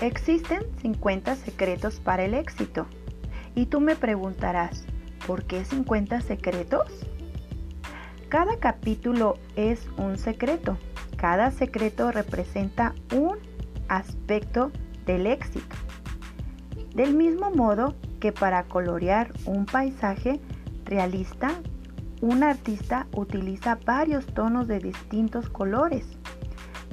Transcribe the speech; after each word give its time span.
Existen 0.00 0.62
50 0.82 1.36
secretos 1.36 2.00
para 2.00 2.24
el 2.24 2.34
éxito. 2.34 2.86
Y 3.54 3.66
tú 3.66 3.80
me 3.80 3.94
preguntarás, 3.94 4.84
¿por 5.26 5.44
qué 5.44 5.64
50 5.64 6.20
secretos? 6.20 6.88
Cada 8.28 8.58
capítulo 8.58 9.38
es 9.54 9.86
un 9.96 10.18
secreto. 10.18 10.76
Cada 11.16 11.52
secreto 11.52 12.10
representa 12.10 12.94
un 13.14 13.38
aspecto 13.88 14.72
del 15.06 15.28
éxito. 15.28 15.76
Del 16.94 17.14
mismo 17.14 17.52
modo 17.52 17.94
que 18.18 18.32
para 18.32 18.64
colorear 18.64 19.32
un 19.46 19.64
paisaje 19.64 20.40
realista, 20.84 21.52
un 22.20 22.42
artista 22.42 23.06
utiliza 23.14 23.78
varios 23.84 24.26
tonos 24.26 24.66
de 24.66 24.80
distintos 24.80 25.48
colores. 25.48 26.04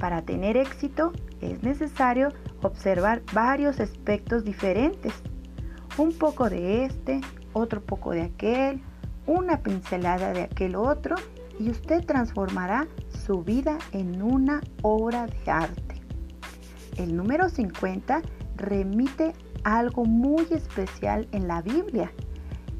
Para 0.02 0.22
tener 0.22 0.56
éxito 0.56 1.12
es 1.40 1.62
necesario 1.62 2.30
observar 2.60 3.22
varios 3.32 3.78
aspectos 3.78 4.42
diferentes. 4.42 5.12
Un 5.96 6.12
poco 6.12 6.50
de 6.50 6.84
este, 6.86 7.20
otro 7.52 7.80
poco 7.80 8.10
de 8.10 8.22
aquel, 8.22 8.82
una 9.28 9.58
pincelada 9.58 10.32
de 10.32 10.42
aquel 10.42 10.74
otro 10.74 11.14
y 11.60 11.70
usted 11.70 12.04
transformará 12.04 12.88
su 13.24 13.44
vida 13.44 13.78
en 13.92 14.22
una 14.22 14.60
obra 14.82 15.28
de 15.28 15.48
arte. 15.48 16.02
El 16.96 17.16
número 17.16 17.48
50 17.48 18.22
remite 18.56 19.34
algo 19.62 20.04
muy 20.04 20.48
especial 20.50 21.28
en 21.30 21.46
la 21.46 21.62
Biblia. 21.62 22.10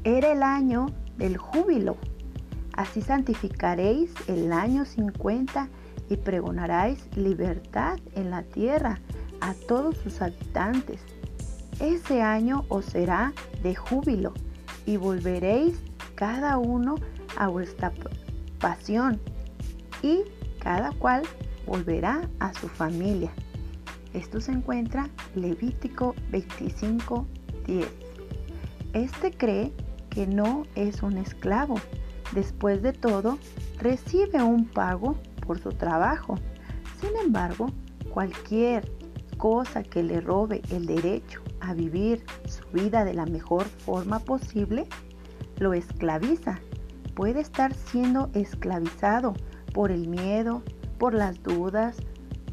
Era 0.03 0.33
el 0.33 0.43
año 0.43 0.87
del 1.15 1.37
júbilo. 1.37 1.95
Así 2.73 3.01
santificaréis 3.01 4.13
el 4.27 4.51
año 4.51 4.83
50 4.83 5.69
y 6.13 6.17
pregonaréis 6.17 6.99
libertad 7.17 7.97
en 8.13 8.29
la 8.29 8.43
tierra 8.43 8.99
a 9.41 9.55
todos 9.67 9.97
sus 9.97 10.21
habitantes. 10.21 11.01
Ese 11.79 12.21
año 12.21 12.65
os 12.69 12.85
será 12.85 13.33
de 13.63 13.73
júbilo 13.73 14.33
y 14.85 14.97
volveréis 14.97 15.79
cada 16.13 16.59
uno 16.59 16.95
a 17.35 17.47
vuestra 17.47 17.91
pasión 18.59 19.19
y 20.03 20.21
cada 20.59 20.91
cual 20.91 21.23
volverá 21.65 22.29
a 22.39 22.53
su 22.53 22.67
familia. 22.67 23.31
Esto 24.13 24.39
se 24.39 24.51
encuentra 24.51 25.09
Levítico 25.33 26.13
25, 26.29 27.25
10. 27.65 27.87
Este 28.93 29.31
cree 29.31 29.73
que 30.11 30.27
no 30.27 30.67
es 30.75 31.01
un 31.01 31.17
esclavo. 31.17 31.75
Después 32.33 32.83
de 32.83 32.93
todo, 32.93 33.39
recibe 33.79 34.43
un 34.43 34.65
pago 34.65 35.17
por 35.45 35.59
su 35.59 35.69
trabajo. 35.69 36.35
Sin 36.99 37.11
embargo, 37.23 37.67
cualquier 38.09 38.89
cosa 39.37 39.83
que 39.83 40.03
le 40.03 40.21
robe 40.21 40.61
el 40.71 40.85
derecho 40.85 41.41
a 41.59 41.73
vivir 41.73 42.23
su 42.45 42.63
vida 42.71 43.03
de 43.03 43.13
la 43.13 43.25
mejor 43.25 43.65
forma 43.65 44.19
posible, 44.19 44.87
lo 45.57 45.73
esclaviza. 45.73 46.59
Puede 47.15 47.41
estar 47.41 47.73
siendo 47.73 48.29
esclavizado 48.33 49.33
por 49.73 49.91
el 49.91 50.07
miedo, 50.07 50.63
por 50.97 51.13
las 51.13 51.41
dudas, 51.43 51.97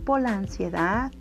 por 0.04 0.20
la 0.20 0.36
ansiedad, 0.36 1.12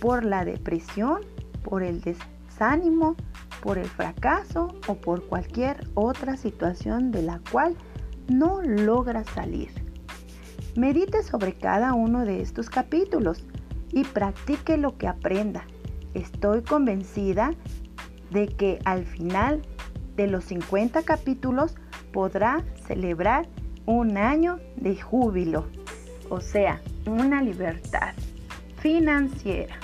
por 0.00 0.24
la 0.24 0.44
depresión, 0.44 1.20
por 1.62 1.82
el 1.82 2.00
desánimo, 2.00 3.16
por 3.62 3.78
el 3.78 3.86
fracaso 3.86 4.74
o 4.86 4.94
por 4.94 5.26
cualquier 5.26 5.88
otra 5.94 6.36
situación 6.36 7.10
de 7.10 7.22
la 7.22 7.40
cual 7.50 7.76
no 8.28 8.62
logra 8.62 9.24
salir. 9.24 9.87
Medite 10.78 11.24
sobre 11.24 11.54
cada 11.54 11.92
uno 11.92 12.24
de 12.24 12.40
estos 12.40 12.70
capítulos 12.70 13.44
y 13.90 14.04
practique 14.04 14.76
lo 14.76 14.96
que 14.96 15.08
aprenda. 15.08 15.64
Estoy 16.14 16.62
convencida 16.62 17.50
de 18.30 18.46
que 18.46 18.78
al 18.84 19.04
final 19.04 19.62
de 20.14 20.28
los 20.28 20.44
50 20.44 21.02
capítulos 21.02 21.74
podrá 22.12 22.64
celebrar 22.86 23.48
un 23.86 24.18
año 24.18 24.60
de 24.76 24.94
júbilo, 24.94 25.66
o 26.30 26.40
sea, 26.40 26.80
una 27.06 27.42
libertad 27.42 28.14
financiera. 28.76 29.74